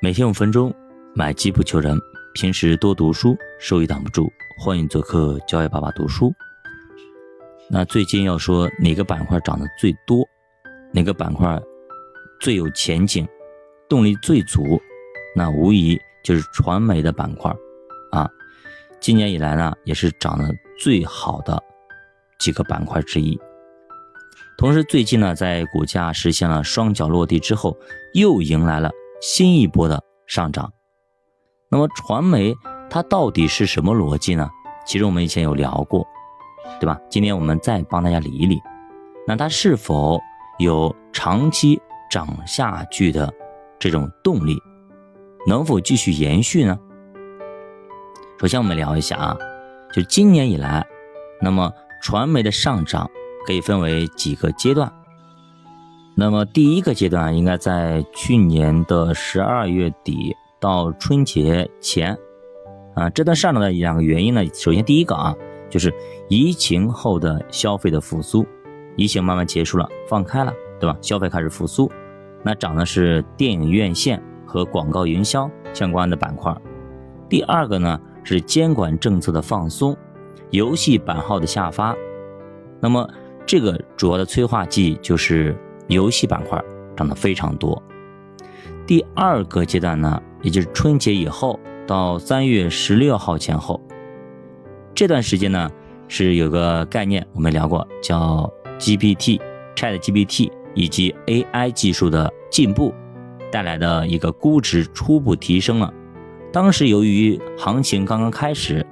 [0.00, 0.72] 每天五分钟，
[1.12, 1.98] 买机不求人。
[2.32, 4.32] 平时多读书，收益挡不住。
[4.56, 6.32] 欢迎做客教育爸爸读书。
[7.68, 10.24] 那最近要说哪个板块涨得最多，
[10.92, 11.60] 哪个板块
[12.38, 13.26] 最有前景，
[13.88, 14.80] 动力最足，
[15.34, 17.52] 那无疑就是传媒的板块
[18.12, 18.30] 啊。
[19.00, 21.60] 今年以来呢，也是涨得最好的
[22.38, 23.36] 几个板块之一。
[24.56, 27.76] 同时，最近呢，在股价实现了双脚落地之后，
[28.14, 30.72] 又迎来了新一波的上涨。
[31.70, 32.54] 那么，传媒
[32.88, 34.48] 它到底是什么逻辑呢？
[34.86, 36.06] 其实我们以前有聊过，
[36.80, 36.98] 对吧？
[37.10, 38.60] 今天我们再帮大家理一理。
[39.26, 40.20] 那它是否
[40.58, 43.32] 有长期涨下去的
[43.78, 44.58] 这种动力？
[45.46, 46.78] 能否继续延续呢？
[48.40, 49.36] 首先，我们聊一下啊，
[49.92, 50.86] 就今年以来，
[51.40, 53.10] 那么传媒的上涨。
[53.46, 54.92] 可以分为几个阶段。
[56.20, 62.18] 那么第一个阶段应该在去年的十二月底到春节前，
[62.96, 65.32] 啊，这段上涨的两个原因呢，首先第一个啊，
[65.70, 65.94] 就是
[66.28, 68.44] 疫情后的消费的复苏，
[68.96, 70.98] 疫情慢慢结束了，放开了，对吧？
[71.00, 71.88] 消费开始复苏，
[72.42, 76.52] 那涨的是电影院线和广告营销相关的板块。
[77.28, 79.96] 第二个呢是监管政策的放松，
[80.50, 81.94] 游戏版号的下发，
[82.80, 83.08] 那么。
[83.50, 85.56] 这个主要的催化剂就是
[85.88, 86.62] 游戏板块
[86.96, 87.82] 涨得非常多。
[88.86, 93.80] 第二个阶段呢，也就是春节以后到三月十六号前后，
[94.94, 95.70] 这段时间呢
[96.06, 99.40] 是有个概念，我们聊过，叫 GPT、
[99.74, 102.94] Chat GPT 以及 AI 技术的进步
[103.50, 105.92] 带来的一个估值初步提升了。
[106.52, 108.86] 当时由于行情刚刚开始，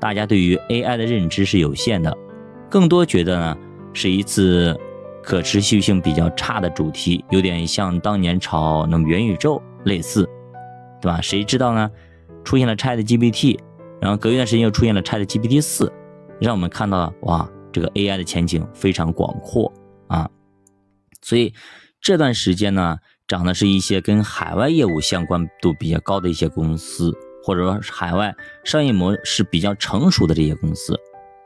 [0.00, 2.16] 大家对于 AI 的认知是有限的，
[2.70, 3.56] 更多觉得呢。
[3.94, 4.74] 是一次
[5.22, 10.28] 可持续性比较差的主题，有点像当年炒那么元宇宙类似，
[11.00, 11.20] 对吧？
[11.20, 11.90] 谁知道呢？
[12.44, 13.58] 出现了 Chat GPT，
[14.00, 15.92] 然后隔一段时间又出现了 Chat GPT 四，
[16.40, 19.72] 让我们看到哇，这个 AI 的前景非常广阔
[20.08, 20.28] 啊！
[21.22, 21.54] 所以
[22.00, 22.96] 这段时间呢，
[23.28, 27.12] 涨的是一些跟海外业务相关度比较高的一些公司，
[27.44, 30.98] 或者说海外商业模式比较成熟的这些公司，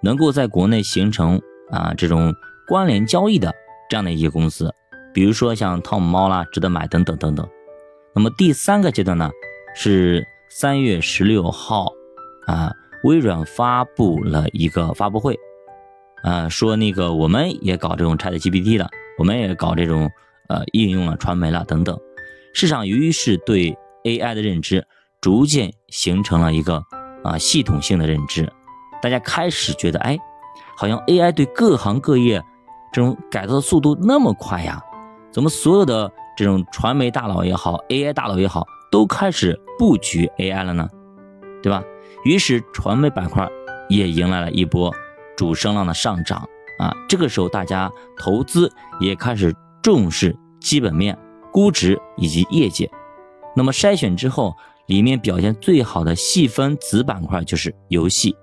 [0.02, 1.40] 能够在国内形成。
[1.68, 2.32] 啊，这种
[2.68, 3.52] 关联交易的
[3.88, 4.74] 这样的一些公司，
[5.12, 7.48] 比如说像汤姆猫啦、值得买等等等等。
[8.14, 9.30] 那么第三个阶段呢，
[9.74, 11.92] 是三月十六号，
[12.46, 12.72] 啊，
[13.04, 15.38] 微软发布了一个发布会，
[16.22, 18.88] 啊，说那个我们也搞这种 Chat GPT 了，
[19.18, 20.10] 我们也搞这种
[20.48, 21.98] 呃应用了传媒了等等。
[22.54, 24.86] 市场于是对 AI 的认知
[25.20, 26.82] 逐渐形成了一个
[27.22, 28.50] 啊系统性的认知，
[29.02, 30.18] 大家开始觉得哎。
[30.78, 32.42] 好像 AI 对各行各业
[32.96, 34.82] 这种改造的速度那么快呀？
[35.30, 40.88] 怎么所有的这种传媒大佬也好，AI 大佬也好，都开始布局 AI 了呢？
[41.62, 41.84] 对吧？
[42.24, 43.46] 于是传媒板块
[43.90, 44.90] 也迎来了一波
[45.36, 46.38] 主升浪的上涨
[46.78, 46.96] 啊！
[47.06, 51.18] 这个时候大家投资也开始重视基本面、
[51.52, 52.90] 估值以及业绩。
[53.54, 58.34] 那么筛选之后，里面表现最好的细分子板块就是游戏。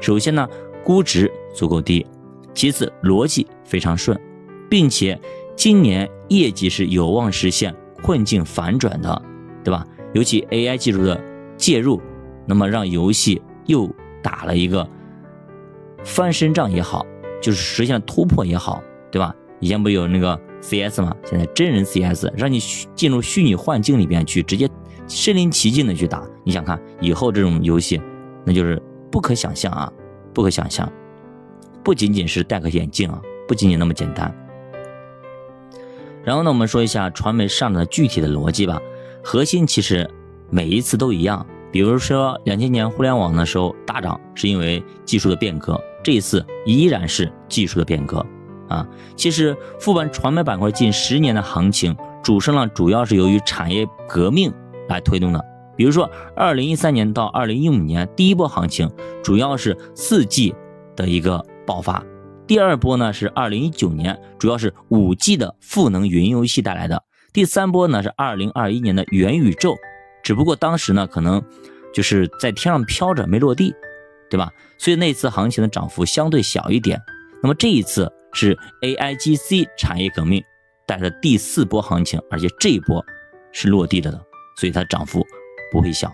[0.00, 0.48] 首先呢。
[0.84, 2.04] 估值足够低，
[2.54, 4.18] 其次逻辑非常顺，
[4.68, 5.18] 并且
[5.56, 9.22] 今年业绩是有望实现困境反转的，
[9.64, 9.86] 对吧？
[10.12, 11.18] 尤其 AI 技术的
[11.56, 12.00] 介入，
[12.46, 13.90] 那么让游戏又
[14.22, 14.86] 打了一个
[16.04, 17.06] 翻身仗也好，
[17.40, 19.34] 就是实现突破也好，对吧？
[19.60, 22.58] 以前不有那个 CS 吗，现在真人 CS，让你
[22.94, 24.68] 进入虚拟幻境里边去，直接
[25.06, 28.00] 身临其境的去打，你想看以后这种游戏，
[28.44, 29.92] 那就是不可想象啊！
[30.34, 30.90] 不可想象，
[31.84, 34.34] 不仅仅是戴个眼镜啊，不仅仅那么简单。
[36.24, 38.80] 然后呢，我们说一下传媒上涨的具体的逻辑吧。
[39.22, 40.08] 核心其实
[40.50, 48.24] 每一次都一样，比如说两千年互联网的时候大涨，是因为技术的变革，这一次依然是技术的变革
[48.68, 48.86] 啊。
[49.16, 54.52] 其实复盘传媒板块近十年的行情主升浪，主要是由于产业革命
[54.88, 55.44] 来推动的。
[55.74, 58.88] 比如说，二零一三年到二零一五年第一波行情，
[59.24, 60.54] 主要是四 G
[60.94, 62.04] 的一个爆发；
[62.46, 66.96] 第二波呢是二零一九年，主要是五 G 的赋能云游戏带来的；
[67.32, 69.76] 第三波呢是二零二一年的元宇宙，
[70.22, 71.42] 只不过当时呢可能
[71.92, 73.74] 就是在天上飘着没落地，
[74.30, 74.50] 对吧？
[74.78, 77.00] 所以那次行情的涨幅相对小一点。
[77.42, 80.42] 那么这一次是 AIGC 产业革命
[80.86, 83.04] 带来的第四波行情，而且这一波
[83.52, 84.20] 是落地了的，
[84.56, 85.26] 所以它涨幅。
[85.72, 86.12] 不会小，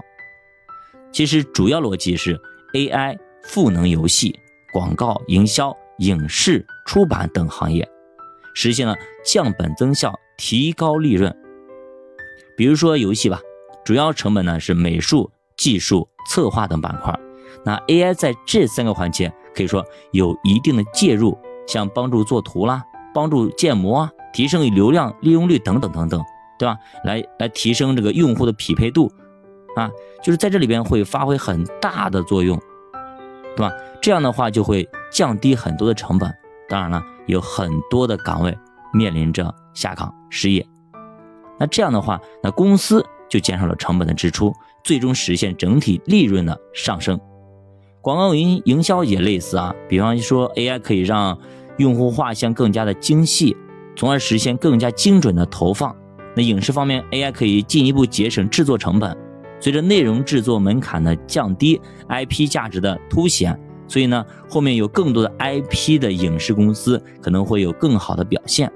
[1.11, 2.41] 其实主要逻辑是
[2.75, 4.39] AI 赋能游戏、
[4.73, 7.89] 广告营销、影视出版等行业，
[8.55, 11.35] 实现了降本增效、提高利润。
[12.57, 13.41] 比如说游戏吧，
[13.85, 17.19] 主要成本呢是美术、技术、策划等板块。
[17.65, 21.37] 那 AI 在这三个环节可以说有一定的介入，
[21.67, 22.83] 像帮助做图啦，
[23.15, 26.23] 帮助建模啊，提升流量利用率等等等等，
[26.59, 26.77] 对吧？
[27.05, 29.11] 来来提升这个用户的匹配度
[29.77, 29.91] 啊，
[30.23, 32.61] 就是在这里边会发挥很大的作用，
[33.59, 33.75] 对吧？
[34.01, 36.33] 这样的话就会降低很多的成本。
[36.69, 38.57] 当然了，有很多的岗位
[38.95, 40.65] 面临着下岗失业，
[41.59, 47.19] 那这样的话，那公司就减少了成本的支出，最终实现整体利润的上升。
[48.01, 51.37] 广告营营销也类似啊，比方说 AI 可以让
[51.79, 53.57] 用户画像更加的精细，
[53.97, 55.97] 从而实现更加精准的投放。
[56.37, 59.17] 那影视方面，AI 可以进一步节省制作成本。
[59.61, 68.71] 随着内容制作门槛的降低，IP 价值的凸显，所以呢，后面有更多的 IP 的影视公司可能会有更好的表现。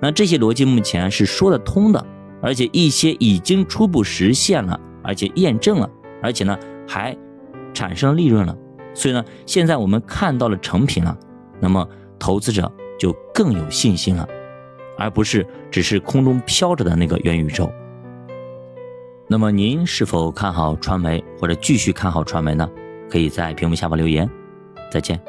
[0.00, 2.06] 那这些逻辑目前是说得通的，
[2.40, 5.90] 而且一些已经初步实现了，而且验证了，
[6.22, 7.16] 而且呢还。
[7.74, 8.56] 产生利润了，
[8.92, 11.16] 所以呢，现在我们看到了成品了，
[11.60, 11.86] 那么
[12.18, 14.26] 投资者就更有信心了，
[14.96, 17.70] 而不是只是空中飘着的那个元宇宙。
[19.30, 22.66] 那么您是否看好传媒或者继续看好传媒呢？
[23.10, 24.28] 可以在屏幕下方留言。
[24.90, 25.20] 再见。